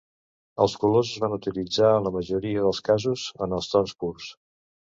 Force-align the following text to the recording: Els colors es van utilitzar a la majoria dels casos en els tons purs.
Els 0.63 0.75
colors 0.83 1.11
es 1.11 1.19
van 1.23 1.35
utilitzar 1.35 1.91
a 1.91 2.01
la 2.07 2.13
majoria 2.17 2.65
dels 2.65 2.81
casos 2.89 3.29
en 3.47 3.57
els 3.61 3.73
tons 3.77 3.97
purs. 4.05 4.35